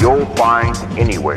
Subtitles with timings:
[0.00, 1.36] you'll find anywhere.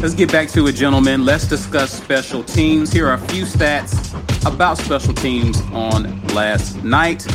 [0.00, 1.24] Let's get back to it, gentlemen.
[1.24, 2.92] Let's discuss special teams.
[2.92, 4.12] Here are a few stats
[4.46, 7.26] about special teams on last night.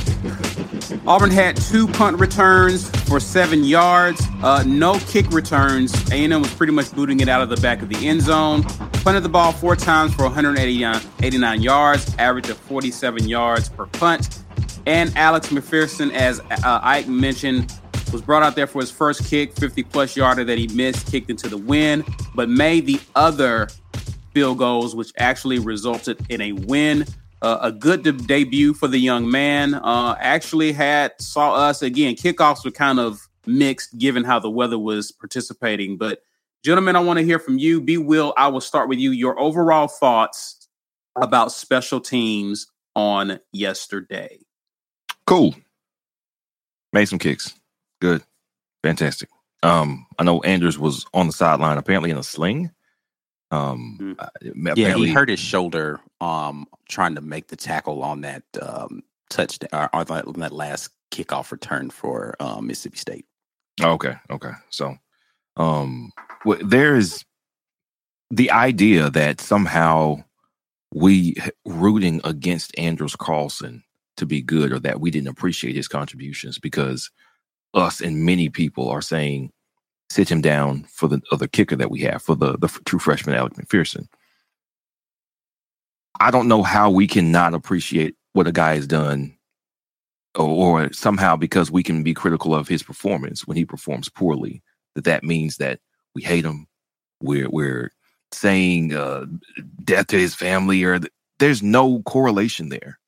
[1.08, 5.93] Auburn had two punt returns for seven yards, uh, no kick returns.
[6.11, 8.63] A&M was pretty much booting it out of the back of the end zone.
[9.03, 14.43] Punted the ball four times for 189 yards, average of 47 yards per punt.
[14.85, 17.73] And Alex McPherson, as uh, Ike mentioned,
[18.11, 21.29] was brought out there for his first kick, 50 plus yarder that he missed, kicked
[21.29, 22.03] into the wind,
[22.35, 23.69] but made the other
[24.33, 27.05] field goals, which actually resulted in a win.
[27.41, 29.73] Uh, a good de- debut for the young man.
[29.73, 32.15] Uh, actually had saw us again.
[32.15, 35.97] Kickoffs were kind of mixed given how the weather was participating.
[35.97, 36.21] But
[36.64, 37.81] gentlemen, I want to hear from you.
[37.81, 37.97] B.
[37.97, 39.11] Will, I will start with you.
[39.11, 40.67] Your overall thoughts
[41.20, 44.39] about special teams on yesterday.
[45.31, 45.55] Cool.
[46.92, 47.53] Made some kicks.
[48.02, 48.21] Good.
[48.83, 49.30] Fantastic.
[49.64, 52.69] Um, I know Anders was on the sideline, apparently in a sling.
[53.49, 54.27] Um, uh,
[54.75, 59.70] Yeah, he hurt his shoulder um, trying to make the tackle on that um, touchdown
[59.71, 63.25] or on that, that last kickoff return for um, Mississippi State.
[63.81, 64.52] Oh, okay, okay.
[64.70, 64.97] So,
[65.55, 66.11] um,
[66.45, 67.23] wh- there is
[68.30, 70.25] the idea that somehow
[70.93, 73.83] we rooting against Anders Carlson
[74.21, 77.11] to be good, or that we didn't appreciate his contributions because
[77.73, 79.52] us and many people are saying
[80.09, 83.36] sit him down for the other kicker that we have for the the true freshman
[83.36, 84.08] Alex McPherson.
[86.20, 89.36] I don't know how we can not appreciate what a guy has done
[90.36, 94.61] or, or somehow because we can be critical of his performance when he performs poorly
[94.95, 95.80] that that means that
[96.15, 96.67] we hate him
[97.21, 97.92] we're we're
[98.32, 99.26] saying uh,
[99.83, 102.99] death to his family or th- there's no correlation there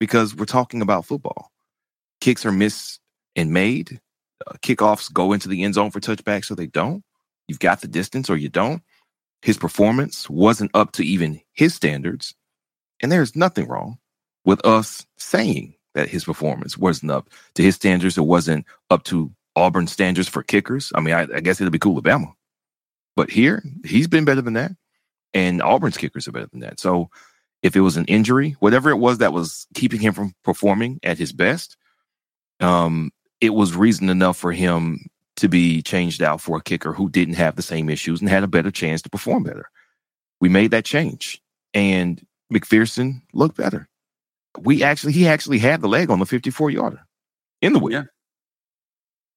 [0.00, 1.50] because we're talking about football
[2.20, 3.00] kicks are missed
[3.36, 4.00] and made
[4.46, 7.04] uh, kickoffs go into the end zone for touchbacks so they don't
[7.46, 8.82] you've got the distance or you don't
[9.42, 12.34] his performance wasn't up to even his standards
[13.00, 13.98] and there's nothing wrong
[14.44, 18.16] with us saying that his performance wasn't up to his standards.
[18.16, 20.92] It wasn't up to Auburn standards for kickers.
[20.94, 22.32] I mean, I, I guess it'll be cool Bama.
[23.16, 24.72] But here, he's been better than that.
[25.34, 26.80] And Auburn's kickers are better than that.
[26.80, 27.10] So
[27.62, 31.18] if it was an injury, whatever it was that was keeping him from performing at
[31.18, 31.76] his best,
[32.60, 33.10] um,
[33.40, 35.06] it was reason enough for him
[35.36, 38.44] to be changed out for a kicker who didn't have the same issues and had
[38.44, 39.70] a better chance to perform better.
[40.40, 41.40] We made that change.
[41.72, 43.88] And McPherson looked better.
[44.58, 47.06] We actually, he actually had the leg on the 54 yarder
[47.62, 47.92] in the win.
[47.92, 48.02] Yeah.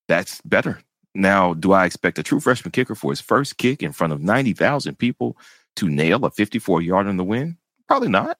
[0.08, 0.82] That's better.
[1.16, 4.22] Now, do I expect a true freshman kicker for his first kick in front of
[4.22, 5.38] 90,000 people
[5.76, 7.58] to nail a 54 yarder in the win?
[7.88, 8.38] Probably not.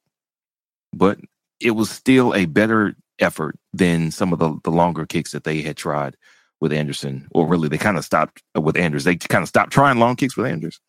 [0.94, 1.20] But
[1.60, 5.62] it was still a better effort than some of the, the longer kicks that they
[5.62, 6.16] had tried
[6.60, 7.28] with Anderson.
[7.32, 9.04] Or really, they kind of stopped uh, with Anders.
[9.04, 10.80] They kind of stopped trying long kicks with Anders.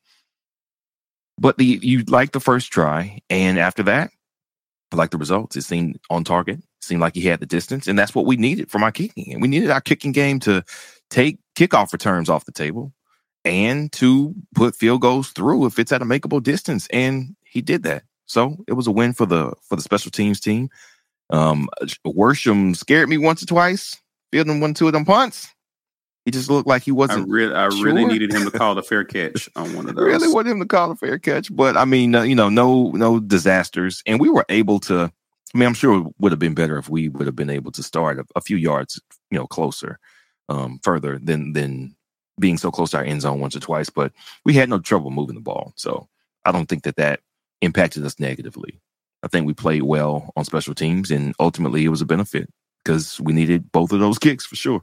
[1.39, 4.11] But the you like the first try, and after that,
[4.93, 5.57] I like the results.
[5.57, 6.61] It seemed on target.
[6.81, 9.33] Seemed like he had the distance, and that's what we needed from our kicking.
[9.33, 10.63] And we needed our kicking game to
[11.11, 12.93] take kickoff returns off the table
[13.45, 16.87] and to put field goals through if it's at a makeable distance.
[16.93, 18.05] And he did that.
[18.27, 20.69] So it was a win for the for the special teams team.
[21.31, 21.69] Um,
[22.07, 24.01] Worsham scared me once or twice
[24.35, 25.49] fielding one, two of them punts.
[26.25, 27.29] He just looked like he wasn't.
[27.29, 27.85] really, I sure.
[27.85, 30.05] really needed him to call the fair catch on one of those.
[30.05, 32.91] really wanted him to call a fair catch, but I mean, uh, you know, no,
[32.91, 35.13] no disasters, and we were able to.
[35.55, 37.71] I mean, I'm sure it would have been better if we would have been able
[37.73, 39.01] to start a, a few yards,
[39.31, 40.01] you know, closer,
[40.49, 41.95] um, further than than
[42.41, 43.89] being so close to our end zone once or twice.
[43.89, 44.13] But
[44.45, 46.09] we had no trouble moving the ball, so
[46.45, 47.21] I don't think that that
[47.65, 48.81] impacted us negatively.
[49.23, 52.49] I think we played well on special teams, and ultimately it was a benefit
[52.85, 54.83] because we needed both of those kicks for sure.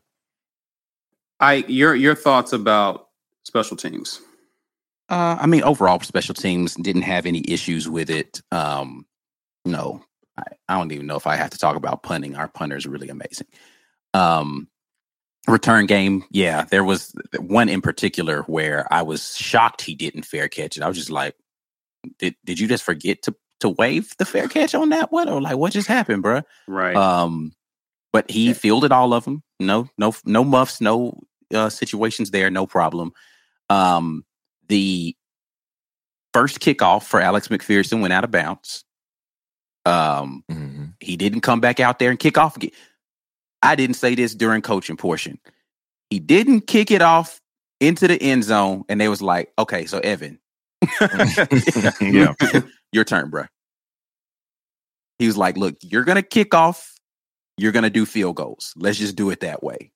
[1.39, 3.07] I your your thoughts about
[3.43, 4.21] special teams?
[5.09, 8.41] Uh, I mean, overall, special teams didn't have any issues with it.
[8.51, 9.05] Um,
[9.65, 10.03] no,
[10.37, 12.35] I, I don't even know if I have to talk about punting.
[12.35, 13.47] Our punter is really amazing.
[14.13, 14.69] Um,
[15.47, 20.47] return game, yeah, there was one in particular where I was shocked he didn't fair
[20.47, 20.83] catch it.
[20.83, 21.35] I was just like,
[22.19, 25.39] did did you just forget to to wave the fair catch on that one, or
[25.41, 26.43] like what just happened, bruh?
[26.67, 26.95] Right.
[26.95, 27.53] Um,
[28.11, 29.43] but he fielded all of them.
[29.59, 31.19] No, no, no muffs, no
[31.53, 33.13] uh, situations there, no problem.
[33.69, 34.25] Um,
[34.67, 35.15] the
[36.33, 38.83] first kickoff for Alex McPherson went out of bounds.
[39.85, 40.85] Um, Mm-hmm.
[40.99, 42.71] he didn't come back out there and kick off again.
[43.61, 45.39] I didn't say this during coaching portion.
[46.09, 47.39] He didn't kick it off
[47.79, 50.39] into the end zone, and they was like, "Okay, so Evan,
[52.01, 52.33] Yeah.
[52.91, 53.45] your turn, bro."
[55.19, 56.95] He was like, "Look, you're gonna kick off.
[57.57, 58.73] You're gonna do field goals.
[58.75, 59.91] Let's just do it that way."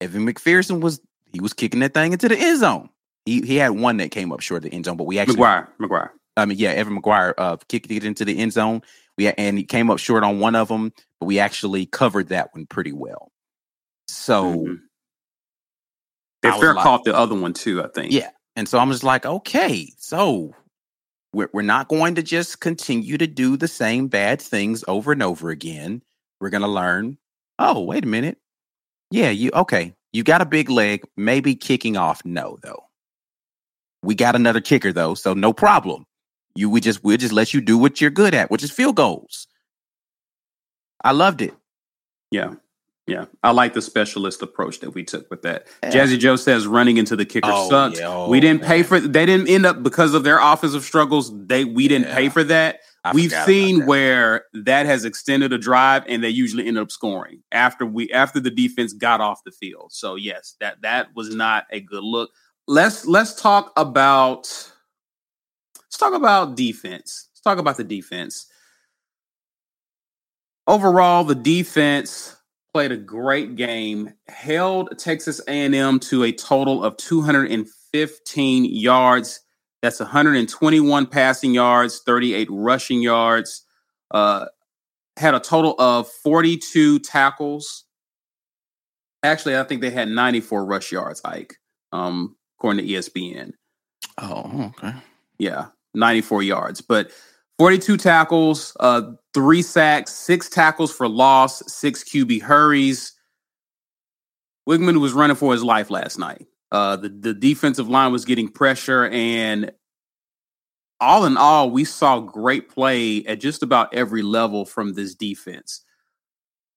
[0.00, 1.00] Evan McPherson was
[1.32, 2.88] he was kicking that thing into the end zone.
[3.24, 5.36] He he had one that came up short of the end zone, but we actually
[5.38, 5.68] McGuire.
[5.80, 6.10] McGuire.
[6.36, 8.82] I mean, yeah, Evan McGuire uh, kicked it into the end zone.
[9.16, 12.50] We and he came up short on one of them, but we actually covered that
[12.54, 13.32] one pretty well.
[14.06, 14.78] So Mhm.
[16.44, 18.12] If was fair like- caught the other one too, I think.
[18.12, 20.52] yeah, and so I'm just like, okay, so
[21.32, 25.22] we're we're not going to just continue to do the same bad things over and
[25.22, 26.02] over again.
[26.40, 27.18] We're gonna learn.
[27.60, 28.36] Oh, wait a minute.
[29.12, 29.94] Yeah, you okay?
[30.12, 31.04] You got a big leg.
[31.16, 32.20] Maybe kicking off.
[32.24, 32.82] No, though.
[34.02, 36.04] We got another kicker though, so no problem.
[36.56, 38.96] You we just we'll just let you do what you're good at, which is field
[38.96, 39.46] goals.
[41.04, 41.54] I loved it.
[42.32, 42.54] Yeah.
[43.08, 43.24] Yeah.
[43.42, 45.66] I like the specialist approach that we took with that.
[45.82, 45.90] Yeah.
[45.90, 47.98] Jazzy Joe says running into the kicker Oh, sucked.
[47.98, 48.08] yeah.
[48.08, 51.30] Oh, we didn't pay for they didn't end up because of their offensive struggles.
[51.46, 52.80] They we didn't pay for that.
[53.04, 53.88] I We've seen that.
[53.88, 58.40] where that has extended a drive and they usually end up scoring after we after
[58.40, 59.92] the defense got off the field.
[59.92, 62.30] So yes, that that was not a good look.
[62.66, 64.42] Let's let's talk about
[65.76, 67.28] let's talk about defense.
[67.32, 68.46] Let's talk about the defense.
[70.66, 72.36] Overall, the defense
[72.72, 79.40] played a great game, held Texas A&M to a total of 215 yards.
[79.82, 83.64] That's 121 passing yards, 38 rushing yards.
[84.10, 84.46] Uh,
[85.16, 87.84] had a total of 42 tackles.
[89.22, 91.56] Actually, I think they had 94 rush yards, Ike,
[91.92, 93.52] um, according to ESPN.
[94.18, 94.94] Oh, okay.
[95.38, 97.10] Yeah, 94 yards, but
[97.58, 103.12] 42 tackles, uh, three sacks, six tackles for loss, six QB hurries.
[104.68, 106.48] Weigman was running for his life last night.
[106.72, 109.70] Uh, the, the defensive line was getting pressure, and
[110.98, 115.84] all in all, we saw great play at just about every level from this defense.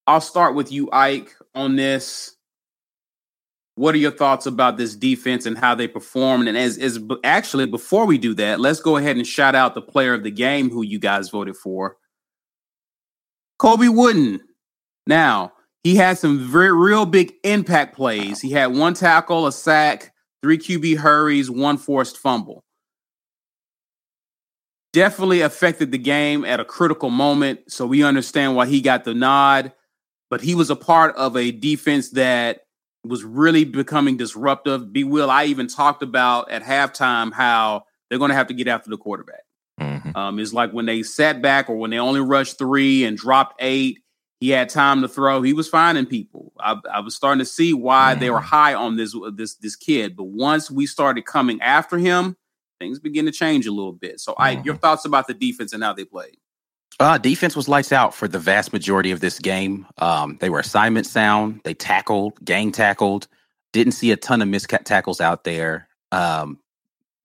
[0.06, 2.36] I'll start with you, Ike, on this.
[3.74, 6.48] What are your thoughts about this defense and how they performed?
[6.48, 9.82] And as is actually before we do that, let's go ahead and shout out the
[9.82, 11.98] player of the game who you guys voted for,
[13.62, 14.42] Colby Wooden.
[15.06, 15.54] Now
[15.84, 18.42] he had some very real big impact plays.
[18.42, 22.64] He had one tackle, a sack, three QB hurries, one forced fumble.
[24.94, 29.14] Definitely affected the game at a critical moment, so we understand why he got the
[29.14, 29.74] nod.
[30.32, 32.62] But he was a part of a defense that
[33.04, 34.92] was really becoming disruptive.
[34.92, 35.04] B.
[35.04, 38.90] Will, I even talked about at halftime how they're going to have to get after
[38.90, 39.42] the quarterback.
[40.16, 43.56] Um, it's like when they sat back or when they only rushed three and dropped
[43.60, 44.00] eight,
[44.40, 45.42] he had time to throw.
[45.44, 46.52] He was finding people.
[46.60, 50.16] I, I was starting to see why they were high on this this this kid.
[50.16, 52.36] But once we started coming after him,
[52.80, 54.20] things begin to change a little bit.
[54.20, 56.38] So, Ike, your thoughts about the defense and how they played?
[57.00, 59.86] Uh, defense was lights out for the vast majority of this game.
[60.00, 61.62] Um, they were assignment sound.
[61.64, 63.28] They tackled, gang tackled.
[63.74, 65.88] Didn't see a ton of missed tackles out there.
[66.12, 66.60] Um,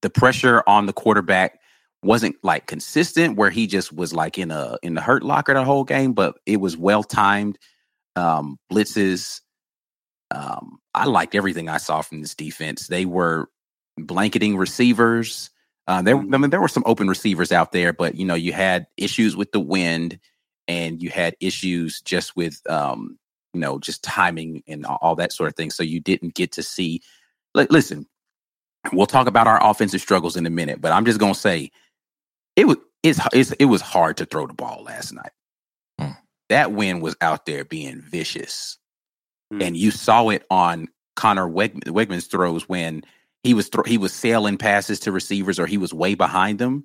[0.02, 1.60] the pressure on the quarterback
[2.02, 5.64] wasn't like consistent, where he just was like in a in the hurt locker the
[5.64, 7.58] whole game, but it was well timed.
[8.14, 9.40] Um, blitzes.
[10.30, 12.88] Um, I liked everything I saw from this defense.
[12.88, 13.48] They were
[13.98, 15.50] blanketing receivers.
[15.86, 18.52] Uh, there, I mean, there were some open receivers out there, but you know, you
[18.52, 20.18] had issues with the wind,
[20.66, 23.18] and you had issues just with um,
[23.52, 25.70] you know, just timing and all that sort of thing.
[25.70, 27.00] So you didn't get to see.
[27.54, 28.06] Listen,
[28.92, 31.70] we'll talk about our offensive struggles in a minute, but I'm just gonna say
[32.56, 35.32] it was it's, it's it was hard to throw the ball last night.
[36.00, 36.12] Hmm.
[36.48, 38.78] That win was out there being vicious,
[39.50, 39.62] hmm.
[39.62, 43.02] and you saw it on Conner Weg- Weigman's throws when
[43.42, 46.84] he was th- he was sailing passes to receivers or he was way behind them.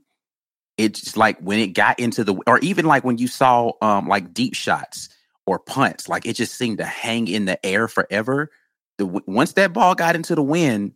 [0.77, 4.33] It's like when it got into the or even like when you saw um like
[4.33, 5.09] deep shots
[5.45, 8.51] or punts, like it just seemed to hang in the air forever.
[8.97, 10.93] The once that ball got into the wind,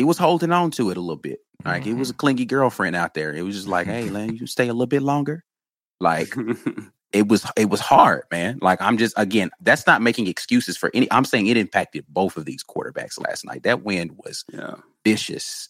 [0.00, 1.40] it was holding on to it a little bit.
[1.64, 1.92] Like mm-hmm.
[1.92, 3.34] it was a clingy girlfriend out there.
[3.34, 5.44] It was just like, hey, Len, you stay a little bit longer.
[6.00, 6.34] Like
[7.12, 8.58] it was it was hard, man.
[8.62, 11.10] Like I'm just again, that's not making excuses for any.
[11.12, 13.62] I'm saying it impacted both of these quarterbacks last night.
[13.64, 14.76] That wind was yeah.
[15.04, 15.68] vicious,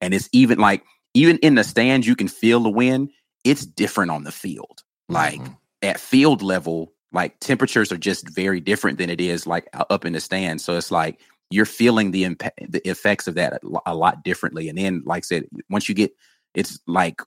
[0.00, 0.84] and it's even like
[1.14, 3.10] even in the stands, you can feel the wind.
[3.42, 4.84] It's different on the field.
[5.08, 5.52] Like mm-hmm.
[5.82, 10.12] at field level, like temperatures are just very different than it is like up in
[10.12, 10.64] the stands.
[10.64, 11.18] So it's like
[11.52, 14.68] you're feeling the impact, the effects of that a, a lot differently.
[14.68, 16.12] And then, like I said, once you get,
[16.54, 17.20] it's like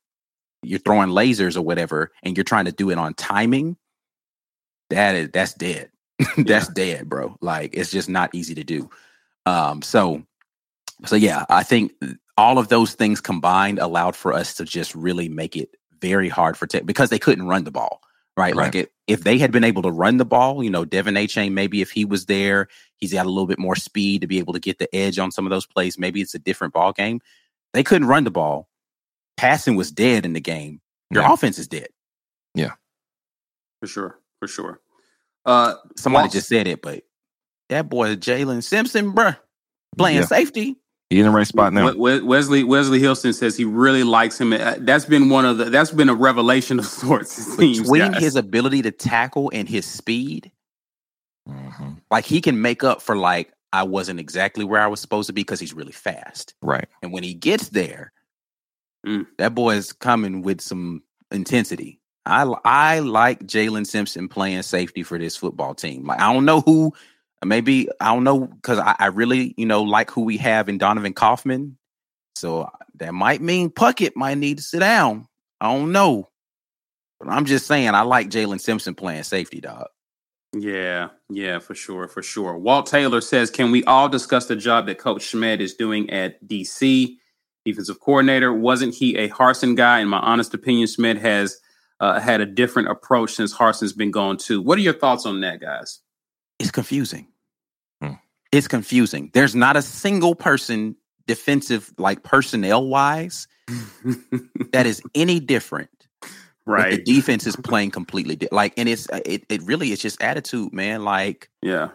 [0.64, 3.78] you're throwing lasers or whatever, and you're trying to do it on timing.
[4.90, 5.90] That is that's dead.
[6.38, 6.74] that's yeah.
[6.74, 7.36] dead, bro.
[7.42, 8.90] Like it's just not easy to do.
[9.46, 10.24] Um, so,
[11.06, 11.94] so yeah, I think
[12.38, 15.70] all of those things combined allowed for us to just really make it
[16.02, 18.02] very hard for tech because they couldn't run the ball
[18.38, 18.56] right?
[18.56, 18.66] right.
[18.66, 21.52] Like it, if they had been able to run the ball, you know, De'Von Achane,
[21.52, 24.54] maybe if he was there, he's got a little bit more speed to be able
[24.54, 25.98] to get the edge on some of those plays.
[25.98, 27.22] Maybe it's a different ball game.
[27.74, 28.70] They couldn't run the ball.
[29.38, 30.82] Passing was dead in the game.
[31.12, 31.34] Your yeah.
[31.34, 31.90] offense is dead.
[32.56, 32.74] Yeah,
[33.82, 34.80] for sure, for sure.
[35.46, 37.04] Uh, somebody just said it, but
[37.70, 39.38] that boy Jaylin Simpson, bruh,
[39.98, 40.26] playing yeah.
[40.26, 40.78] safety.
[41.10, 41.94] He in the right spot now.
[41.94, 44.54] Wesley Wesley Hilson says he really likes him.
[44.54, 47.56] Uh, that's been one of the that's been a revelation of sorts.
[47.56, 48.24] Between guys.
[48.24, 50.52] his ability to tackle and his speed,
[51.48, 51.94] mm-hmm.
[52.10, 55.34] like he can make up for like I wasn't exactly where I was supposed to
[55.34, 56.56] be because he's really fast.
[56.62, 56.88] Right.
[57.04, 58.12] And when he gets there,
[59.06, 59.28] mm.
[59.38, 62.00] that boy is coming with some intensity.
[62.26, 66.08] I I like Jaylin Simpson playing safety for this football team.
[66.08, 66.94] Like I don't know who
[67.46, 70.78] maybe I don't know because I, I, really you know like who we have in
[70.78, 71.78] Donovan Kaufman,
[72.36, 75.28] so uh, that might mean Puckett might need to sit down.
[75.62, 76.30] I don't know,
[77.20, 79.88] but I'm just saying I like Jaylin Simpson playing safety, dog.
[80.54, 82.58] Yeah, yeah, for sure, for sure.
[82.58, 86.46] Walt Taylor says, "Can we all discuss the job that Coach Schmidt is doing at
[86.48, 87.18] DC
[87.66, 88.54] defensive coordinator?
[88.54, 90.00] Wasn't he a Harsin guy?
[90.00, 91.60] In my honest opinion, Schmidt has."
[92.02, 94.62] Uh, had a different approach since Harsin's been gone too.
[94.62, 96.02] What are your thoughts on that, guys?
[96.60, 97.28] It's confusing
[98.56, 99.30] it's confusing.
[99.34, 100.96] There's not a single person
[101.28, 103.48] defensive, like personnel wise,
[104.72, 105.90] that is any different.
[106.68, 106.92] Right.
[106.92, 110.22] the defense is playing completely di- like, and it's uh, it, it really it's just
[110.22, 111.04] attitude, man.
[111.04, 111.90] Like, yeah,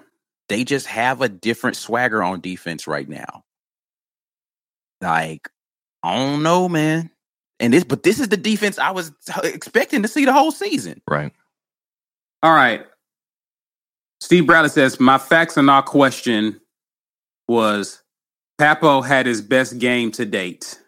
[0.48, 3.42] they just have a different swagger on defense right now.
[5.00, 5.48] Like,
[6.04, 7.10] I don't know, man.
[7.58, 9.10] And this, but this is the defense I was
[9.42, 11.02] expecting to see the whole season.
[11.08, 11.32] Right.
[12.42, 12.86] All right.
[14.20, 16.60] Steve Bradley says, My facts and our question
[17.48, 18.02] was
[18.58, 20.78] Pappoe had his best game to date.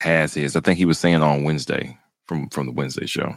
[0.00, 0.54] Has his.
[0.54, 3.34] I think he was saying on Wednesday from from the Wednesday show.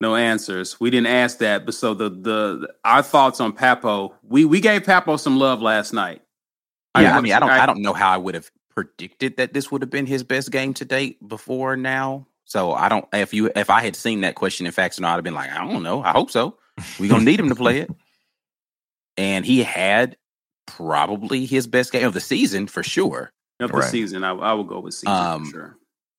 [0.00, 0.80] No answers.
[0.80, 4.84] We didn't ask that, but so the the our thoughts on Pappoe, we we gave
[4.84, 6.22] Pappoe some love last night.
[6.96, 9.36] Yeah, I, I mean, I don't I, I don't know how I would have predicted
[9.36, 12.26] that this would have been his best game to date before now.
[12.44, 15.16] So I don't if you if I had seen that question in facts and I'd
[15.16, 16.02] have been like, I don't know.
[16.02, 16.56] I hope so.
[16.98, 17.90] We're gonna need him to play it.
[19.16, 20.16] And he had
[20.66, 23.32] probably his best game of the season for sure.
[23.60, 23.90] Of the right.
[23.90, 25.78] season, I, I would go with season um, for sure.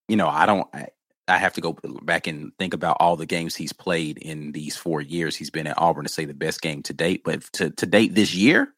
[0.09, 0.67] You know, I don't.
[0.73, 0.87] I,
[1.29, 4.75] I have to go back and think about all the games he's played in these
[4.75, 7.23] four years he's been at Auburn to say the best game to date.
[7.23, 8.73] But to to date this year,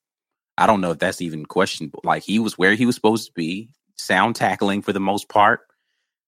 [0.57, 2.01] I don't know if that's even questionable.
[2.03, 5.61] Like he was where he was supposed to be, sound tackling for the most part,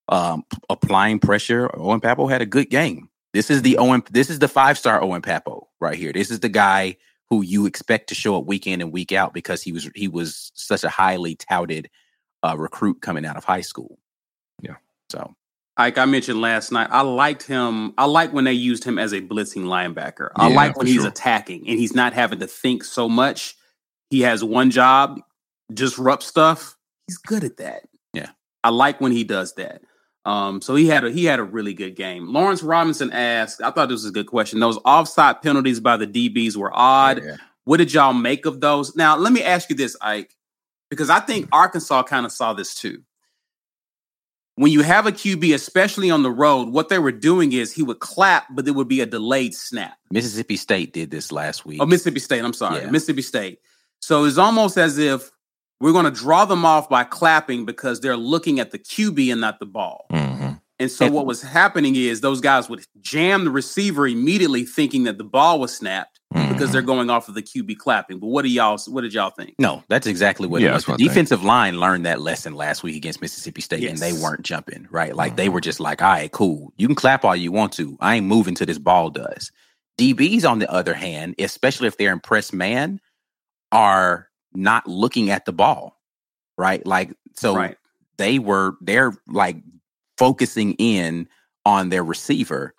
[0.07, 1.69] um, applying pressure.
[1.77, 3.09] Owen Pappoe had a good game.
[3.33, 4.03] This is the Owen.
[4.11, 6.13] This is the five star Owen Pappoe right here.
[6.13, 6.97] This is the guy
[7.29, 10.07] who you expect to show up week in and week out because he was he
[10.07, 11.89] was such a highly touted
[12.43, 13.97] uh, recruit coming out of high school.
[14.61, 14.75] Yeah.
[15.09, 15.33] So,
[15.79, 17.93] like I mentioned last night, I liked him.
[17.97, 20.29] I like when they used him as a blitzing linebacker.
[20.35, 21.07] I yeah, like when he's sure.
[21.07, 23.55] attacking and he's not having to think so much.
[24.11, 25.19] He has one job,
[25.73, 26.77] disrupt stuff.
[27.07, 27.87] He's good at that.
[28.13, 28.29] Yeah.
[28.63, 29.81] I like when he does that.
[30.25, 32.31] Um, so he had a he had a really good game.
[32.31, 34.59] Lawrence Robinson asked, I thought this was a good question.
[34.59, 37.21] Those offside penalties by the DBs were odd.
[37.23, 37.35] Yeah.
[37.65, 38.95] What did y'all make of those?
[38.95, 40.35] Now, let me ask you this, Ike,
[40.89, 43.03] because I think Arkansas kind of saw this too.
[44.55, 47.81] when you have a QB, especially on the road, what they were doing is he
[47.83, 49.97] would clap, but there would be a delayed snap.
[50.11, 51.81] Mississippi State did this last week.
[51.81, 52.43] Oh, Mississippi State.
[52.43, 52.91] I'm sorry, Yeah.
[52.91, 53.59] Mississippi State.
[53.99, 55.31] So it's almost as if
[55.79, 59.41] we're going to draw them off by clapping because they're looking at the QB and
[59.41, 60.05] not the ball.
[60.11, 60.61] Mhm.
[60.79, 65.03] And so And- what was happening is those guys would jam the receiver immediately, thinking
[65.03, 68.19] that the ball was snapped because they're going off of the QB clapping.
[68.19, 68.77] But what do y'all?
[68.87, 69.53] What did y'all think?
[69.59, 70.85] No, that's exactly what Yeah, it was.
[70.85, 71.09] The what I think.
[71.09, 75.15] defensive line learned that lesson last week against Mississippi State, and they weren't jumping, right?
[75.15, 76.73] Like they were just like, all right, cool.
[76.77, 77.95] You can clap all you want to.
[78.01, 79.51] I ain't moving till this ball does.
[79.99, 82.99] DBs, on the other hand, especially if they're in press man,
[83.71, 85.99] are not looking at the ball,
[86.57, 86.85] right?
[86.85, 87.77] Like, so right.
[88.17, 89.57] they were, they're like
[90.17, 91.27] focusing in
[91.65, 92.73] on their receiver.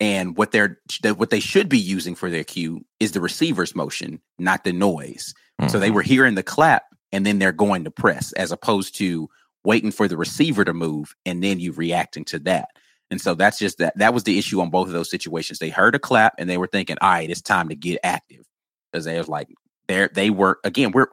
[0.00, 0.80] And what they're
[1.14, 5.34] what they should be using for their cue is the receiver's motion, not the noise.
[5.68, 5.94] So they mm-hmm.
[5.94, 9.28] were hearing the clap and then they're going to press as opposed to
[9.64, 12.70] waiting for the receiver to move and then you reacting to that.
[13.10, 15.58] And so that's just that that was the issue on both of those situations.
[15.58, 18.44] They heard a clap and they were thinking, all right, it's time to get active.
[18.92, 19.48] Because they was like
[19.88, 21.08] they're they were again, we're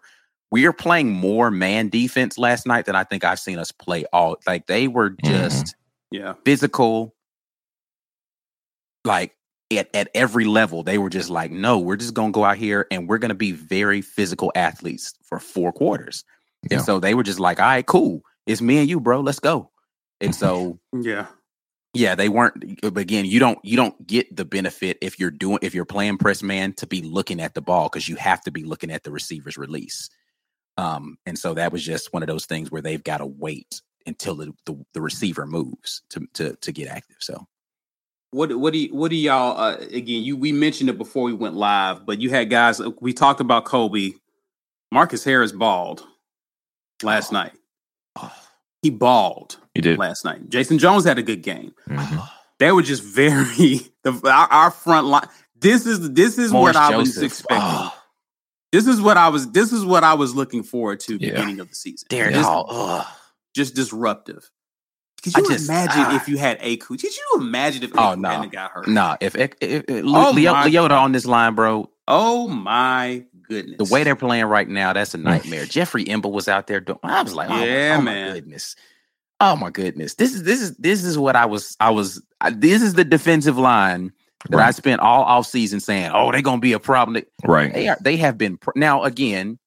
[0.52, 4.06] we are playing more man defense last night than I think I've seen us play
[4.14, 5.28] all like they were mm-hmm.
[5.28, 5.76] just
[6.12, 6.34] Yeah.
[6.46, 7.16] physical
[9.06, 9.36] like
[9.72, 12.86] at, at every level they were just like no we're just gonna go out here
[12.92, 16.24] and we're gonna be very physical athletes for four quarters
[16.70, 16.78] Yeah.
[16.78, 19.40] and so they were just like all right cool it's me and you bro let's
[19.40, 19.72] go
[20.20, 21.28] and so Yeah.
[21.94, 25.60] Yeah they weren't but again you don't you don't get the benefit if you're doing
[25.62, 28.52] if you're playing press man to be looking at the ball because you have to
[28.52, 30.10] be looking at the receiver's release
[30.78, 33.82] um and so that was just one of those things where they've got to wait
[34.08, 37.46] until the, the, the receiver moves to, to to get active so
[38.32, 40.24] What what do you, what do y'all uh, again?
[40.24, 42.80] You we mentioned it before we went live, but you had guys.
[42.82, 44.16] uh, We talked about Colby.
[44.92, 46.06] Marcus Harris balled
[47.04, 47.54] last night.
[48.82, 50.00] He balled He did.
[50.00, 50.50] last night.
[50.50, 51.74] Jayson Jones had a good game.
[51.90, 52.30] Mhm.
[52.60, 55.28] They were just very the our, our front line.
[55.60, 57.58] This is this is what Morris I was expecting.
[57.62, 57.94] Oh,
[58.72, 59.52] This is what I was.
[59.52, 61.18] This is what I was looking forward to.
[61.18, 61.32] Yeah.
[61.32, 62.08] Beginning of the season.
[62.10, 62.66] Darren just, Hall.
[62.70, 63.06] Ugh.
[63.56, 64.50] just disruptive.
[65.24, 66.16] Could you just- imagine ah.
[66.16, 66.88] if you had Eku?
[67.00, 68.30] Could you imagine if Oh, Eku no.
[68.30, 68.88] hadn't got hurt?
[68.88, 73.24] Nah, if, if, if, if Oh, Leo, my Leota on this line, bro, Oh my
[73.56, 73.78] goodness!
[73.78, 75.24] the way they're playing right now, that's a mm.
[75.24, 75.66] nightmare.
[75.66, 77.00] Jeffrey M'ba was out there doing.
[77.04, 78.76] I was like, oh, Yeah, my, oh my goodness,
[79.40, 80.16] oh my goodness.
[80.16, 82.22] This is this is this is what I was I was.
[82.40, 84.12] I, this is the defensive line
[84.50, 87.24] that I spent all off season saying, oh, they're gonna be a problem.
[87.44, 87.74] Right.
[87.74, 87.98] they are.
[88.02, 89.60] They have been pr- now again.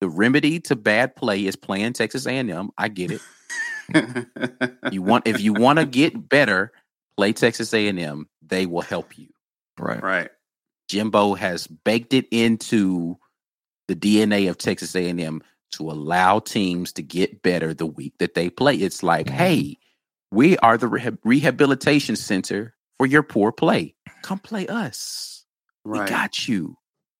[0.00, 2.70] The remedy to bad play is playing Texas A&M.
[2.78, 3.20] I get it.
[4.92, 6.72] You want if you want to get better,
[7.16, 8.28] play Texas A&M.
[8.46, 9.28] They will help you.
[9.78, 10.02] Right.
[10.02, 10.30] right.
[10.88, 13.18] Jimbo has baked it into
[13.88, 18.48] the DNA of Texas A&M to allow teams to get better the week that they
[18.50, 18.74] play.
[18.76, 19.30] It's like, Mhm.
[19.30, 19.78] hey,
[20.30, 23.94] we are the rehab- rehabilitation center for your poor play.
[24.22, 25.44] Come play us.
[25.84, 26.02] Right.
[26.04, 26.76] We got you.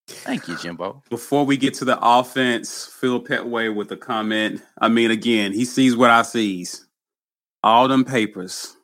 [0.09, 1.03] Thank you, Jimbo.
[1.11, 4.63] Before we get to the offense, Phil Petway with a comment.
[4.81, 6.87] I mean, again, he sees what I sees.
[7.63, 8.75] All them papers.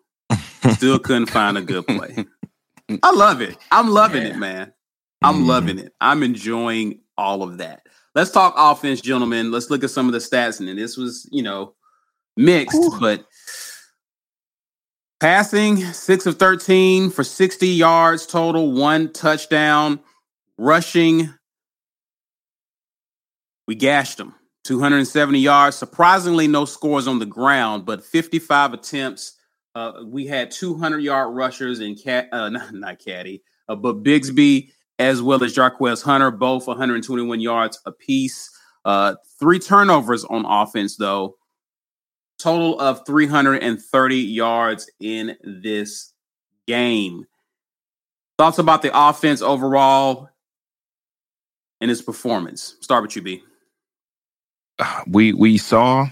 [0.73, 2.27] Still couldn't find a good play.
[3.03, 3.57] I love it.
[3.71, 4.73] I'm loving it, man.
[5.23, 5.47] I'm Mhm.
[5.47, 5.95] loving it.
[6.01, 7.87] I'm enjoying all of that.
[8.15, 9.51] Let's talk offense, gentlemen.
[9.51, 10.61] Let's look at some of the stats.
[10.61, 11.75] And this was, you know,
[12.37, 13.27] mixed, but
[15.21, 20.01] passing six of 13 for 60 yards total, one touchdown.
[20.57, 21.35] Rushing,
[23.67, 25.77] we gashed them 270 yards.
[25.77, 29.33] Surprisingly, no scores on the ground, but 55 attempts.
[29.75, 34.71] Uh, we had 200 yard rushers in cat, uh, not, not Caddy, uh, but Bigsby
[34.99, 38.51] as well as Jarquez Hunter, both 121 yards apiece.
[38.85, 41.37] Uh, three turnovers on offense, though.
[42.39, 46.13] Total of 330 yards in this
[46.67, 47.27] game.
[48.39, 50.29] Thoughts about the offense overall
[51.81, 52.77] and its performance?
[52.81, 53.43] Start with you, B.
[55.07, 56.09] we we saw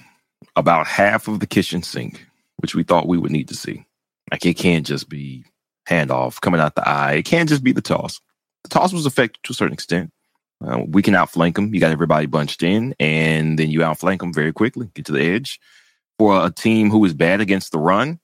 [0.55, 2.25] about half of the kitchen sink,
[2.63, 3.85] which we thought we would need to see.
[4.31, 5.45] Like it can't just be
[5.89, 7.15] handoff coming out the eye.
[7.15, 8.21] It can't just be the toss.
[8.63, 10.11] The toss was effective to a certain extent.
[10.65, 11.75] Uh, we can outflank them.
[11.75, 14.89] You got everybody bunched in, and then you outflank them very quickly.
[14.95, 15.61] Get to the edge.
[16.19, 18.21] For a team who is bad against the run,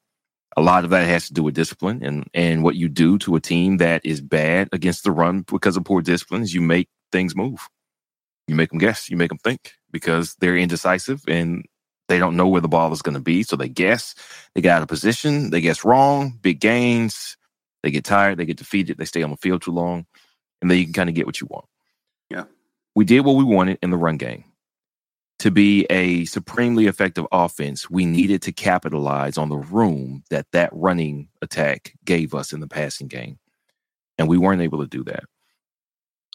[0.56, 3.36] a lot of that has to do with discipline and and what you do to
[3.36, 6.88] a team that is bad against the run because of poor discipline is you make
[7.12, 7.68] things move.
[8.46, 9.10] You make them guess.
[9.10, 11.64] You make them think because they're indecisive and
[12.08, 13.42] they don't know where the ball is going to be.
[13.42, 14.14] So they guess.
[14.54, 15.50] They get out of position.
[15.50, 16.38] They guess wrong.
[16.42, 17.36] Big gains.
[17.82, 18.38] They get tired.
[18.38, 18.98] They get defeated.
[18.98, 20.06] They stay on the field too long,
[20.60, 21.66] and then you can kind of get what you want.
[22.30, 22.44] Yeah.
[22.94, 24.44] we did what we wanted in the run game.
[25.40, 30.70] to be a supremely effective offense, we needed to capitalize on the room that that
[30.72, 33.38] running attack gave us in the passing game.
[34.18, 35.24] And we weren't able to do that.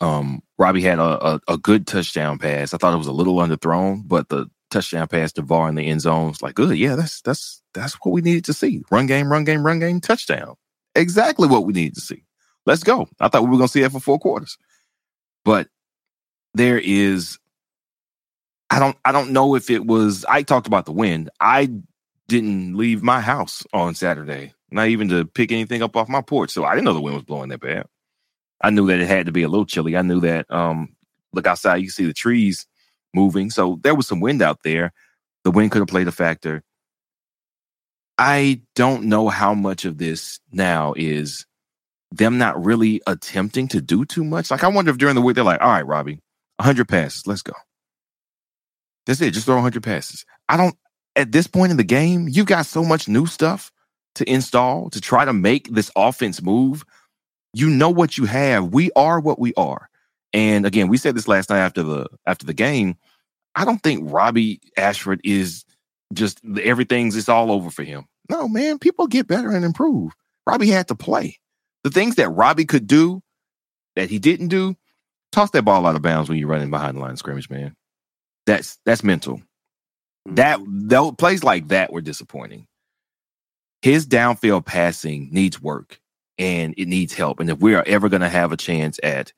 [0.01, 2.73] Um, Robby had a, a, a good touchdown pass.
[2.73, 5.87] I thought it was a little underthrown, but the touchdown pass to VAR in the
[5.87, 6.77] end zone was like, good.
[6.77, 8.83] Yeah, that's that's that's what we needed to see.
[8.91, 10.55] Run game, run game, run game, touchdown.
[10.95, 12.25] Exactly what we needed to see.
[12.65, 13.07] Let's go.
[13.19, 14.57] I thought we were gonna see that for four quarters.
[15.45, 15.67] But
[16.53, 17.37] there is
[18.69, 21.29] I don't I don't know if it was I talked about the wind.
[21.39, 21.69] I
[22.27, 26.51] didn't leave my house on Saturday, not even to pick anything up off my porch.
[26.51, 27.85] So I didn't know the wind was blowing that bad.
[28.61, 29.95] I knew that it had to be a little chilly.
[29.95, 30.95] I knew that um
[31.33, 32.65] look outside, you see the trees
[33.13, 33.49] moving.
[33.49, 34.91] So there was some wind out there.
[35.43, 36.63] The wind could have played a factor.
[38.17, 41.45] I don't know how much of this now is
[42.11, 44.51] them not really attempting to do too much.
[44.51, 46.19] Like I wonder if during the week they're like, all right, Robby,
[46.57, 47.53] 100 passes, let's go.
[49.05, 49.33] That's it.
[49.33, 50.25] Just throw 100 passes.
[50.47, 50.75] I don't,
[51.15, 53.71] at this point in the game, you've got so much new stuff
[54.15, 56.85] to install to try to make this offense move.
[57.53, 58.73] You know what you have.
[58.73, 59.89] We are what we are.
[60.33, 62.97] And again, we said this last night after the after the game.
[63.55, 65.63] I don't think Robby Ashford is
[66.13, 68.05] just everything's it's all over for him.
[68.29, 70.13] No, man, people get better and improve.
[70.47, 71.39] Robby had to play.
[71.83, 73.21] The things that Robby could do
[73.95, 74.75] that he didn't do,
[75.31, 77.75] toss that ball out of bounds when you're running behind the line of scrimmage, man.
[78.45, 79.41] That's that's mental.
[80.29, 80.87] That Mm-hmm.
[80.87, 82.65] those plays like that were disappointing.
[83.81, 85.99] His downfield passing needs work
[86.37, 87.39] and it needs help.
[87.39, 89.33] And if we are ever going to have a chance at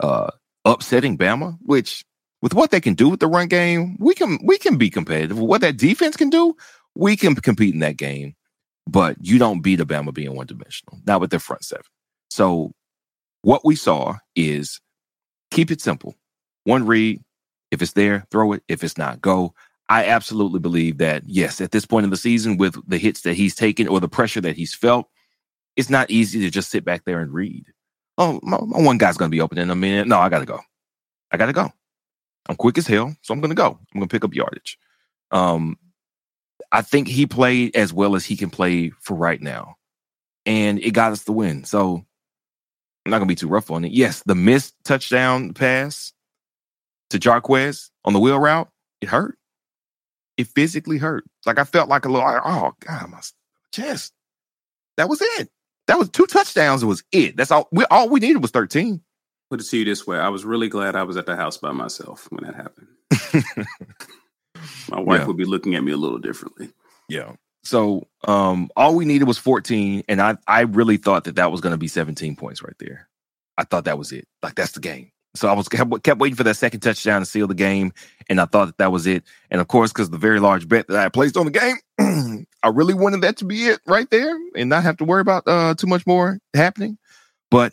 [0.00, 0.30] uh,
[0.64, 2.04] upsetting Bama, which
[2.42, 5.38] with what they can do with the run game, we can we can be competitive.
[5.38, 6.54] What that defense can do,
[6.94, 8.34] we can compete in that game.
[8.88, 11.84] But you don't beat a Bama being one dimensional, not with their front seven.
[12.30, 12.72] So
[13.42, 14.80] what we saw is
[15.50, 16.14] keep it simple.
[16.64, 17.20] One read,
[17.70, 18.62] if it's there, throw it.
[18.68, 19.54] If it's not, go.
[19.88, 23.34] I absolutely believe that, yes, at this point in the season, with the hits that
[23.34, 25.06] he's taken or the pressure that he's felt,
[25.76, 27.66] it's not easy to just sit back there and read.
[28.18, 30.06] Oh, my, my one guy's going to be open in a minute.
[30.06, 30.60] No, I got to go.
[31.30, 31.70] I got to go.
[32.48, 33.66] I'm quick as hell, so I'm going to go.
[33.66, 34.78] I'm going to pick up yardage.
[35.30, 35.76] Um,
[36.72, 39.76] I think he played as well as he can play for right now,
[40.44, 41.64] and it got us the win.
[41.64, 42.04] So
[43.04, 43.92] I'm not going to be too rough on it.
[43.92, 46.12] Yes, the missed touchdown pass
[47.10, 48.68] to Jarquez on the wheel route,
[49.00, 49.38] it hurt.
[50.36, 51.24] It physically hurt.
[51.46, 53.20] Like I felt like a little, oh God, my
[53.72, 54.12] chest.
[54.96, 55.50] That was it.
[55.86, 56.82] That was two touchdowns.
[56.82, 57.36] It was it.
[57.36, 57.68] That's all.
[57.72, 59.00] We all we needed was 13.
[59.50, 61.56] Put it to you this way: I was really glad I was at the house
[61.56, 63.66] by myself when that happened.
[64.90, 65.26] My wife Yeah.
[65.26, 66.70] would be looking at me a little differently.
[67.08, 67.32] Yeah.
[67.64, 71.60] So um, all we needed was 14, and I I really thought that that was
[71.60, 73.08] going to be 17 points right there.
[73.58, 74.26] I thought that was it.
[74.42, 75.10] Like that's the game.
[75.34, 77.92] So I was kept, kept waiting for that second touchdown to seal the game,
[78.30, 79.24] and I thought that that was it.
[79.50, 81.50] And of course, because the very large bet that I placed on the
[81.98, 85.20] game, I really wanted that to be it right there, and not have to worry
[85.20, 86.98] about uh, too much more happening.
[87.50, 87.72] But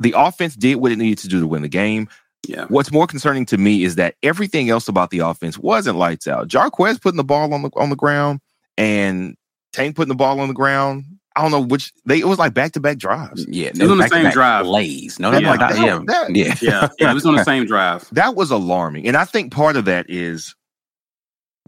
[0.00, 2.08] the offense did what it needed to do to win the game.
[2.46, 2.66] Yeah.
[2.68, 6.48] What's more concerning to me is that everything else about the offense wasn't lights out.
[6.48, 8.40] Jarquez putting the ball on the on the ground
[8.76, 9.36] and
[9.72, 11.04] Tank putting the ball on the ground.
[11.36, 13.46] I don't know which they it was like back to back drives.
[13.48, 14.64] Yeah, it was on the same drive.
[14.66, 15.18] Plays.
[15.20, 16.04] No, Yeah, no, like not that- him.
[16.06, 18.06] that- yeah, Yeah, yeah, it was on the same drive.
[18.12, 19.06] That was alarming.
[19.06, 20.54] And I think part of that is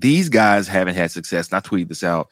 [0.01, 1.49] these guys haven't had success.
[1.49, 2.29] And I tweeted this out.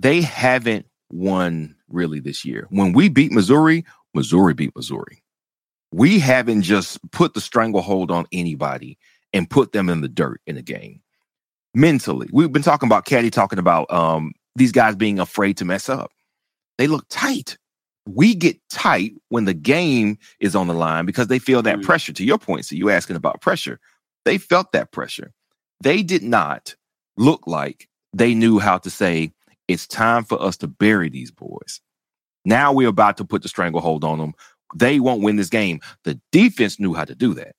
[0.00, 2.66] They haven't won really this year.
[2.70, 5.22] When we beat Missouri, Missouri beat Missouri.
[5.92, 8.98] We haven't just put the stranglehold on anybody
[9.32, 11.00] and put them in the dirt in a game.
[11.74, 15.88] Mentally, we've been talking about Caddy talking about um, these guys being afraid to mess
[15.88, 16.10] up.
[16.76, 17.56] They look tight.
[18.06, 21.82] We get tight when the game is on the line because they feel that Mm.
[21.84, 22.12] pressure.
[22.12, 23.80] To your point, so you asking about pressure.
[24.24, 25.32] They felt that pressure.
[25.80, 26.74] They did not
[27.16, 29.32] look like they knew how to say,
[29.66, 31.80] it's time for us to bury these boys.
[32.44, 34.32] Now we're about to put the stranglehold on them.
[34.74, 35.80] They won't win this game.
[36.04, 37.54] The defense knew how to do that.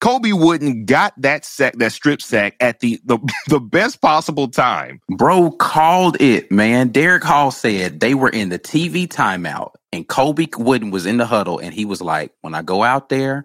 [0.00, 5.00] Colby Wooden got that sack, that strip sack at the the, the best possible time.
[5.16, 6.88] Bro called it, man.
[6.88, 11.26] Derick Hall said they were in the TV timeout and Colby Wooden was in the
[11.26, 13.44] huddle and he was like, when I go out there,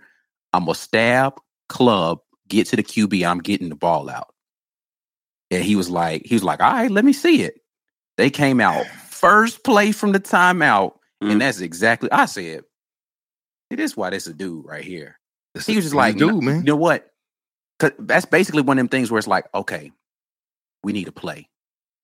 [0.51, 4.33] I'm to stab, club, get to the QB, I'm getting the ball out.
[5.51, 7.61] And he was like, he was like, all right, let me see it.
[8.17, 10.93] They came out first play from the timeout.
[11.23, 11.31] Mhm.
[11.33, 12.63] And that's exactly, I said,
[13.69, 15.19] it is why this a dude right here.
[15.53, 16.57] He was just He's like, dude, "No- man.
[16.57, 17.11] You know what?
[17.79, 19.91] 'Cause that's basically one of them things where it's like, okay,
[20.83, 21.47] we need to play.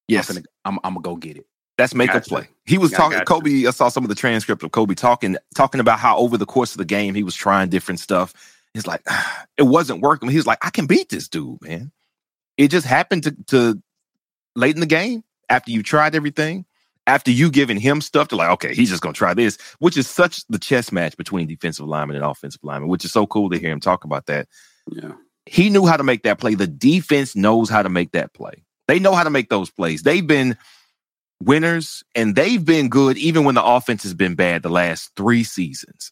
[0.08, 1.46] Yes, I'm, finna, I'm, I'm gonna go get it.
[1.78, 2.48] That's make a play.
[2.66, 3.12] He was I talking.
[3.18, 3.26] gotcha.
[3.26, 3.68] Colby.
[3.68, 6.72] I saw some of the transcript of Colby talking talking about how over the course
[6.74, 8.34] of the game he was trying different stuff.
[8.74, 10.30] He's like, "Ah, it wasn't working.
[10.30, 11.92] He's like, I can beat this dude, man.
[12.58, 13.82] It just happened to, to
[14.56, 16.66] late in the game after you tried everything,
[17.06, 20.10] after you giving him stuff to like, okay, he's just gonna try this, which is
[20.10, 23.58] such the chess match between defensive lineman and offensive lineman, which is so cool to
[23.58, 24.48] hear him talk about that.
[24.90, 25.14] Yeah.
[25.46, 26.56] He knew how to make that play.
[26.56, 28.64] The defense knows how to make that play.
[28.88, 30.04] They know how to make those plays.
[30.04, 30.58] They've been
[31.42, 35.44] winners and they've been good even when the offense has been bad the last three
[35.44, 36.12] seasons.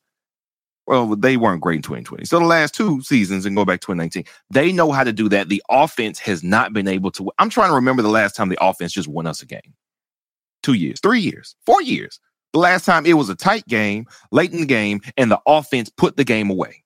[0.91, 2.25] Well, they weren't great in 2020.
[2.25, 5.29] So the last two seasons and go back to 2019, they know how to do
[5.29, 5.47] that.
[5.47, 7.31] The offense has not been able to.
[7.39, 9.73] I'm trying to remember the last time the offense just won us a game.
[10.63, 12.19] Two years, three years, four years.
[12.51, 15.89] The last time it was a tight game, late in the game, and the offense
[15.89, 16.83] put the game away.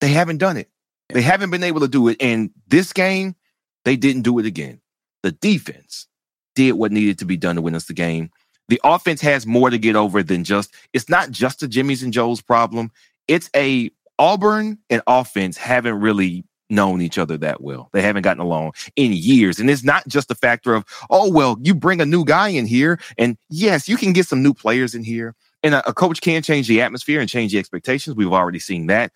[0.00, 0.68] They haven't done it.
[1.08, 2.16] They haven't been able to do it.
[2.20, 3.36] And this game,
[3.84, 4.80] they didn't do it again.
[5.22, 6.08] The defense
[6.56, 8.30] did what needed to be done to win us the game.
[8.68, 12.12] The offense has more to get over than just, it's not just a Jimmy's and
[12.12, 12.90] Joe's problem.
[13.26, 17.88] It's a Auburn and offense haven't really known each other that well.
[17.92, 19.58] They haven't gotten along in years.
[19.58, 22.66] And it's not just a factor of, oh, well, you bring a new guy in
[22.66, 23.00] here.
[23.16, 25.34] And yes, you can get some new players in here.
[25.62, 28.16] And a, a coach can change the atmosphere and change the expectations.
[28.16, 29.12] We've already seen that.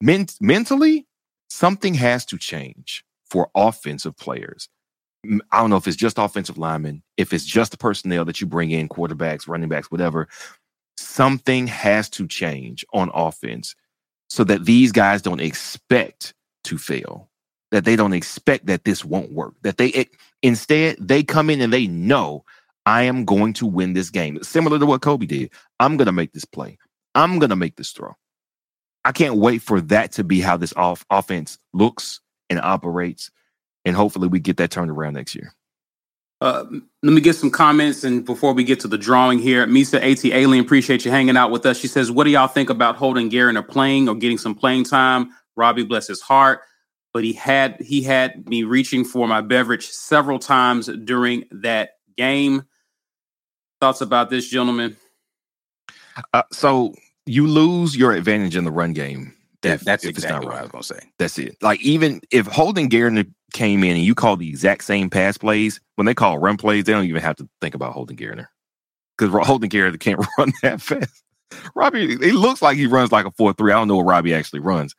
[0.00, 1.06] Men- mentally,
[1.48, 4.68] something has to change for offensive players.
[5.52, 8.46] I don't know if it's just offensive linemen, if it's just the personnel that you
[8.46, 10.28] bring in, quarterbacks, running backs, whatever.
[10.96, 13.74] Something has to change on offense
[14.28, 16.34] so that these guys don't expect
[16.64, 17.28] to fail,
[17.70, 20.06] that they don't expect that this won't work, that they
[20.42, 22.44] instead they come in and they know
[22.86, 24.42] I am going to win this game.
[24.42, 25.50] Similar to what Colby did.
[25.80, 26.78] I'm going to make this play.
[27.14, 28.14] I'm going to make this throw.
[29.04, 33.30] I can't wait for that to be how this off offense looks and operates
[33.86, 35.54] and hopefully we get that turned around next year.
[36.42, 36.64] Uh,
[37.02, 40.22] let me get some comments, and before we get to the drawing here, Misa At
[40.24, 41.78] Alien, appreciate you hanging out with us.
[41.78, 44.84] She says, "What do y'all think about holding Garrett or playing or getting some playing
[44.84, 46.60] time?" Robby, bless his heart,
[47.14, 52.64] but he had he had me reaching for my beverage several times during that game.
[53.80, 54.96] Thoughts about this, gentlemen?
[56.34, 56.94] Uh, so
[57.24, 59.35] you lose your advantage in the run game.
[59.74, 61.00] If, that's if exactly what I was going to say.
[61.18, 61.56] That's it.
[61.62, 65.80] Like even if Holden Garrett came in and you call the exact same pass plays,
[65.94, 68.46] when they call run plays, they don't even have to think about Holden Garrett
[69.16, 71.22] because Holden Garrett can't run that fast.
[71.74, 73.72] Robby, it looks like he runs like a 4 3.
[73.72, 74.94] I don't know what Robby actually runs.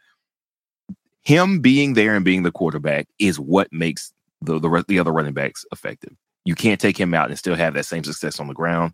[1.23, 5.33] Him being there and being the quarterback is what makes the, the, the other running
[5.33, 6.13] backs effective.
[6.45, 8.93] You can't take him out and still have that same success on the ground.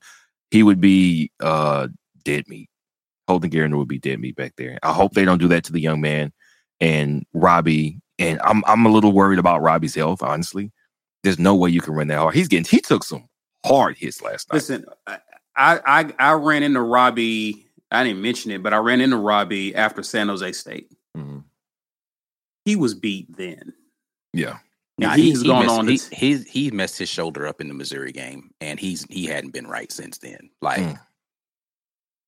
[0.50, 1.90] He would be uh,
[2.24, 2.70] dead meat.
[3.28, 4.78] Holden Garrett would be dead meat back there.
[4.84, 6.34] I hope they don't do that to the young man
[6.80, 10.72] and Robby and I'm I'm a little worried about Robby's health, honestly.
[11.24, 12.36] There's no way you can run that hard.
[12.36, 13.28] He's getting he took some
[13.66, 14.56] hard hits last night.
[14.56, 15.20] Listen, I
[15.56, 17.68] I, I ran into Robby.
[17.92, 20.90] I didn't mention it, but I ran into Robby after San Jose State.
[21.16, 21.40] Mm-hmm.
[22.66, 23.74] He was beat then.
[24.34, 24.58] Yeah.
[24.98, 25.88] Now he's he, gone on.
[25.88, 29.52] He, he he messed his shoulder up in the Missouri game, and he's he hadn't
[29.52, 30.50] been right since then.
[30.62, 31.00] Like, mm.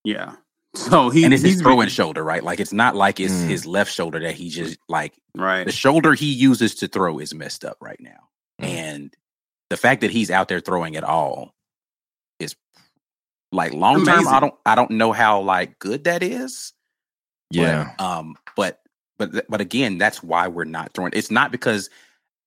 [0.03, 0.34] yeah,
[0.75, 2.43] so he and it's his throwing shoulder, right?
[2.43, 3.47] Like it's not like it's mm.
[3.47, 5.65] his left shoulder that he just like right.
[5.65, 8.29] The shoulder he uses to throw is messed up right now,
[8.61, 8.67] mm.
[8.67, 9.13] and
[9.69, 11.53] the fact that he's out there throwing at all
[12.39, 12.55] is
[13.51, 14.27] like long term.
[14.27, 16.73] I don't I don't know how like good that is.
[17.51, 17.93] Yeah.
[17.97, 18.35] But, um.
[18.55, 18.81] But
[19.17, 21.11] but but again, that's why we're not throwing.
[21.13, 21.89] It's not because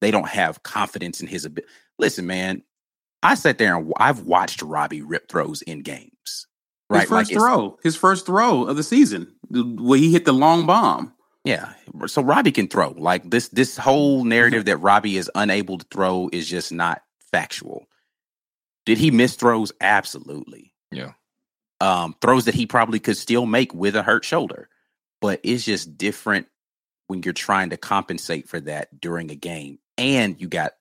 [0.00, 1.72] they don't have confidence in his ability.
[1.98, 2.62] Listen, man,
[3.22, 6.12] I sat there and I've watched Robby rip throws in games.
[6.90, 10.32] Right, his first like throw, his first throw of the season, where he hit the
[10.32, 11.12] long bomb.
[11.44, 11.72] Yeah,
[12.06, 12.94] so Robby can throw.
[12.96, 14.70] Like this, this whole narrative mm-hmm.
[14.70, 17.86] that Robby is unable to throw is just not factual.
[18.86, 19.72] Did he miss throws?
[19.80, 20.72] Absolutely.
[20.90, 21.12] Yeah.
[21.80, 24.68] Um, throws that he probably could still make with a hurt shoulder,
[25.20, 26.48] but it's just different
[27.06, 30.72] when you're trying to compensate for that during a game and you got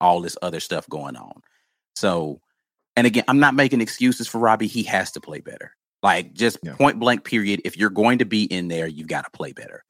[0.00, 1.42] all this other stuff going on.
[1.94, 2.40] So
[2.96, 4.66] and again, I'm not making excuses for Robby.
[4.66, 5.72] He has to play better.
[6.02, 6.74] Like just yeah.
[6.74, 7.62] point blank period.
[7.64, 9.84] If you're going to be in there, you've got to play better.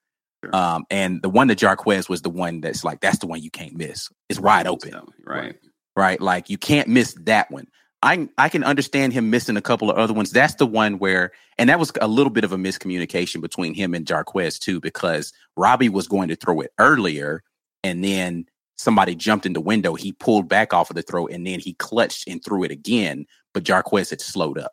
[0.44, 0.54] Sure.
[0.54, 3.50] Um, and the one that Jarquez was the one that's like that's the one you
[3.50, 4.08] can't miss.
[4.28, 4.94] It's wide open.
[5.24, 5.56] Right.
[5.96, 6.20] Right.
[6.20, 7.66] Like you can't miss that one.
[8.02, 10.30] I I can understand him missing a couple of other ones.
[10.30, 13.94] That's the one where, and that was a little bit of a miscommunication between him
[13.94, 17.42] and Jarquez too, because Robby was going to throw it earlier,
[17.82, 19.94] and then somebody jumped in the window.
[19.94, 23.26] He pulled back off of the throw and then he clutched and threw it again,
[23.54, 24.72] but Jarquez had slowed up.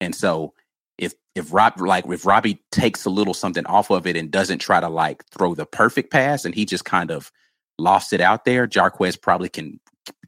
[0.00, 0.54] And so
[0.98, 4.58] if if Rob like if Robby takes a little something off of it and doesn't
[4.58, 7.30] try to like throw the perfect pass and he just kind of
[7.78, 9.78] lost it out there, Jarquez probably can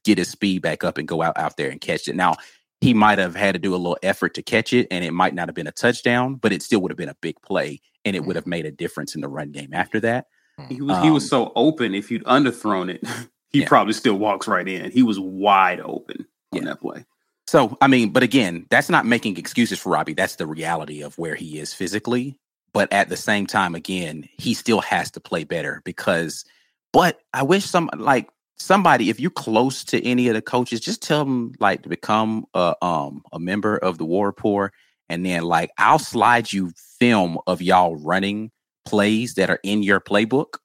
[0.04, 2.16] get his speed back up and go out out there and catch it.
[2.16, 2.36] Now
[2.80, 5.34] he might have had to do a little effort to catch it and it might
[5.34, 8.14] not have been a touchdown, but it still would have been a big play and
[8.14, 8.36] it would mm-hmm.
[8.36, 10.26] have made a difference in the run game after that.
[10.68, 11.94] He was um, he was so open.
[11.94, 13.04] If you'd underthrown it,
[13.50, 13.68] he yeah.
[13.68, 14.90] probably still walks right in.
[14.90, 16.68] He was wide open on yeah.
[16.68, 17.04] that play.
[17.46, 20.14] So I mean, but again, that's not making excuses for Robby.
[20.14, 22.38] That's the reality of where he is physically.
[22.72, 26.44] But at the same time, again, he still has to play better because.
[26.90, 31.02] But I wish some like somebody, if you're close to any of the coaches, just
[31.02, 34.72] tell them like to become a um a member of the War Rapport,
[35.08, 38.50] and then like I'll slide you film of y'all running
[38.88, 40.58] plays that are in your playbook.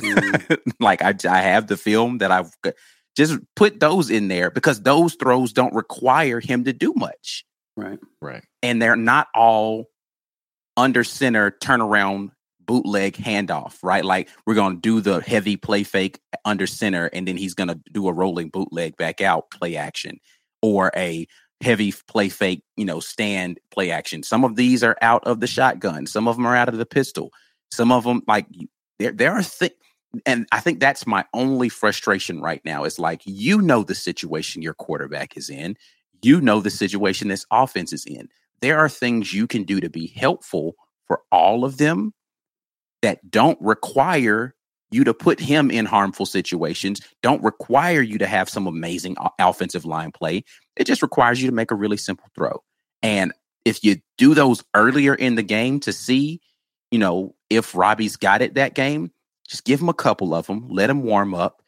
[0.00, 0.58] Mm.
[0.80, 2.52] like I, I have the film that I've
[3.16, 7.44] just put those in there because those throws don't require him to do much.
[7.76, 7.98] Right.
[8.20, 8.44] Right.
[8.62, 9.86] And they're not all
[10.76, 12.30] under center turnaround
[12.70, 14.04] bootleg handoff, right?
[14.04, 17.68] Like we're going to do the heavy play fake under center, and then he's going
[17.68, 20.20] to do a rolling bootleg back out play action
[20.62, 21.26] or a
[21.60, 24.22] heavy play fake, you know, stand play action.
[24.22, 26.86] Some of these are out of the shotgun, some of them are out of the
[26.86, 27.32] pistol,
[27.70, 28.46] some of them like
[28.98, 29.72] there there are things.
[30.26, 32.84] And I think that's my only frustration right now.
[32.84, 35.76] Is like you know the situation your quarterback is in,
[36.22, 38.28] you know the situation this offense is in.
[38.60, 40.74] There are things you can do to be helpful
[41.06, 42.12] for all of them
[43.02, 44.54] that don't require
[44.90, 49.84] you to put him in harmful situations, don't require you to have some amazing offensive
[49.84, 50.42] line play.
[50.76, 52.62] It just requires you to make a really simple throw.
[53.02, 53.32] And
[53.64, 56.40] if you do those earlier in the game to see,
[56.90, 59.10] you know, if Robby's got it that game,
[59.48, 61.62] just give him a couple of them, let him warm up.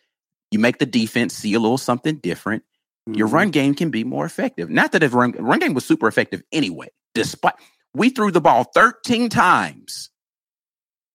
[0.51, 2.63] You make the defense see a little something different.
[3.09, 3.19] Mm-hmm.
[3.19, 4.71] Your run game can be more effective.
[4.71, 7.55] Not that if run, run game was super effective anyway, despite
[7.95, 10.11] we threw the ball 13 times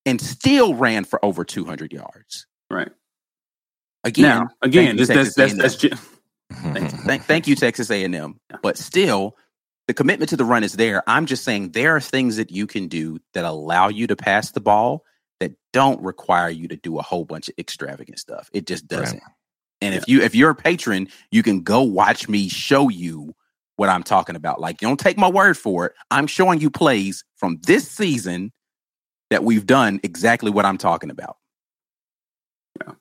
[0.04, 2.46] and still ran for over 200 yards.
[2.70, 2.90] Right.
[4.04, 5.76] Again, now, again, this, that's, that's, that's,
[7.04, 8.38] thank, thank you, Texas A&M.
[8.62, 9.36] But still,
[9.88, 11.02] the commitment to the run is there.
[11.06, 14.52] I'm just saying there are things that you can do that allow you to pass
[14.52, 15.02] the ball
[15.40, 18.50] that don't require you to do a whole bunch of extravagant stuff.
[18.52, 19.16] It just doesn't.
[19.16, 19.32] Right.
[19.80, 20.00] And yeah.
[20.00, 23.34] if you if you're a patron, you can go watch me show you
[23.76, 24.60] what I'm talking about.
[24.60, 25.92] Like, don't take my word for it.
[26.10, 28.52] I'm showing you plays from this season
[29.30, 31.36] that we've done exactly what I'm talking about.
[32.84, 32.92] Yeah.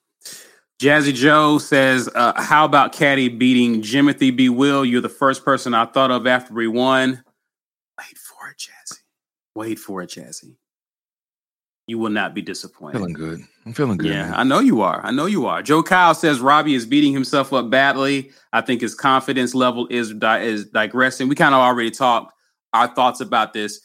[0.79, 4.49] Jazzy Joe says, uh, "How about Caddy beating Jimothy B.
[4.49, 4.85] Will?
[4.85, 7.23] You're the first person I thought of after we won.
[7.97, 8.99] Wait for it, Jazzy.
[9.55, 10.55] Wait for it, Jazzy.
[11.87, 12.97] You will not be disappointed.
[12.97, 13.41] Feeling good.
[13.65, 14.11] I'm feeling good.
[14.11, 14.33] Yeah, man.
[14.35, 15.03] I know you are.
[15.03, 15.63] I know you are.
[15.63, 18.31] Joe Kyle says Robby is beating himself up badly.
[18.53, 21.27] I think his confidence level is di- is digressing.
[21.27, 22.33] We kind of already talked
[22.73, 23.79] our thoughts about this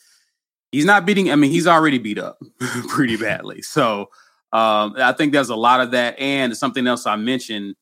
[0.73, 1.31] he's not beating.
[1.31, 2.43] I mean, he's already beat up
[2.89, 3.63] pretty badly.
[3.63, 4.11] So
[4.53, 7.75] um, I think there's a lot of that, and something else I mentioned.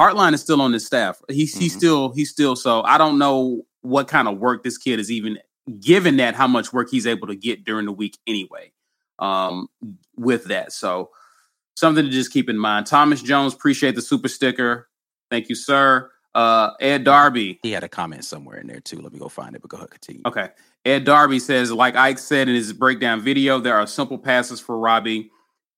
[0.00, 1.20] Hartline is still on his staff.
[1.28, 1.60] He's mm-hmm.
[1.62, 2.56] he's still he's still.
[2.56, 5.38] So I don't know what kind of work this kid is even
[5.80, 8.72] given that how much work he's able to get during the week anyway.
[9.18, 9.68] Um,
[10.16, 11.10] with that, so
[11.74, 12.86] something to just keep in mind.
[12.86, 14.88] Thomas Jones, appreciate the super sticker.
[15.30, 16.10] Thank you, sir.
[16.34, 17.58] Uh, Ed Darby.
[17.62, 19.00] He had a comment somewhere in there too.
[19.00, 20.20] Let me go find it, but go ahead, continue.
[20.26, 20.50] Okay.
[20.84, 24.78] Ed Darby says, like Ike said in his breakdown video, there are simple passes for
[24.78, 25.30] Robby.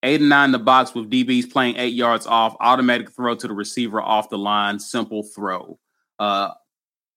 [0.03, 3.49] Eight and nine in the box with DBs playing eight yards off, automatic throw to
[3.49, 5.79] the receiver off the line, simple throw.
[6.21, 6.51] Uh,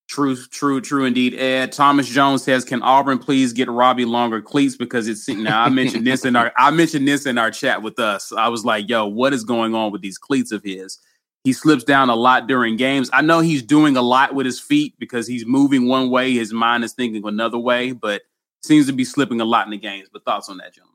[0.10, 1.36] true, true, true indeed.
[1.36, 5.70] Ed Thomas Jones says, "Can Auburn please get Robby longer cleats?" Because it's now I
[5.70, 8.32] mentioned this in our I mentioned this in our chat with us.
[8.32, 10.98] I was like, "Yo, what is going on with these cleats of his?"
[11.44, 13.10] He slips down a lot during games.
[13.14, 16.54] I know he's doing a lot with his feet because he's moving one way, his
[16.54, 18.22] mind is thinking another way, but
[18.62, 20.08] seems to be slipping a lot in the games.
[20.12, 20.91] But thoughts on that, gentlemen?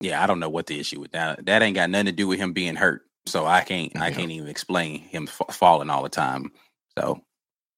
[0.00, 1.46] Yeah, I don't know what the issue with that.
[1.46, 3.02] That ain't got nothing to do with him being hurt.
[3.26, 4.02] So I can't, yeah.
[4.02, 6.52] I can't even explain him f- falling all the time.
[6.98, 7.22] So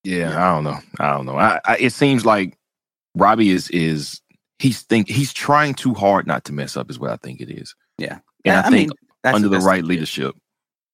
[0.02, 0.78] yeah, yeah, I don't know.
[0.98, 1.36] I don't know.
[1.36, 2.56] I, I, it seems like
[3.14, 4.20] Robby is is
[4.58, 6.90] he's think he's trying too hard not to mess up.
[6.90, 7.74] Is what I think it is.
[7.98, 10.36] Yeah, and yeah, I, I think mean, under the right leadership,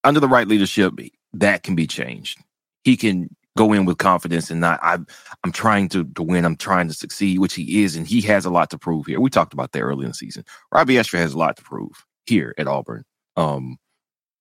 [0.05, 0.95] under the right leadership,
[1.35, 2.39] that can be changed.
[2.85, 4.99] He can go in with confidence and not I
[5.45, 8.45] I'm trying to, to win, I'm trying to succeed, which he is, and he has
[8.45, 9.21] a lot to prove here.
[9.21, 10.45] We talked about that early in the season.
[10.73, 13.05] Robby Ashford has a lot to prove here at Auburn.
[13.37, 13.79] Um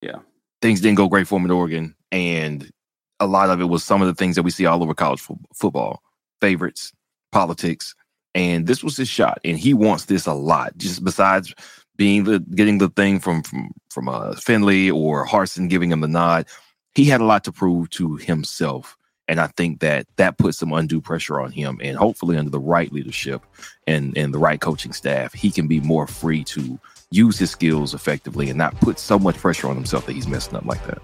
[0.02, 0.20] yeah.
[0.62, 2.72] Things didn't go great for him at Oregon, and
[3.20, 5.22] a lot of it was some of the things that we see all over college
[5.22, 6.02] fo- football.
[6.40, 6.92] Favorites,
[7.32, 7.94] politics,
[8.34, 10.76] and this was his shot, and he wants this a lot.
[10.78, 11.54] Just besides
[11.98, 16.08] being the getting the thing from from from uh, Finley or Harsin giving him the
[16.08, 16.48] nod,
[16.96, 18.98] he had a lot to prove to himself.
[19.32, 21.80] And I think that that puts some undue pressure on him.
[21.82, 23.42] And hopefully, under the right leadership
[23.88, 26.78] and and the right coaching staff, he can be more free to
[27.12, 30.58] use his skills effectively and not put so much pressure on himself that he's messing
[30.58, 31.02] up like that.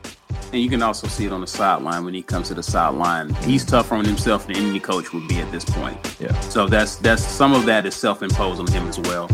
[0.52, 3.30] And you can also see it on the sideline when he comes to the sideline.
[3.30, 3.50] Mm-hmm.
[3.50, 5.98] He's tougher on himself than any coach would be at this point.
[6.20, 6.38] Yeah.
[6.42, 9.30] So that's that's some of that is self-imposed on him as well.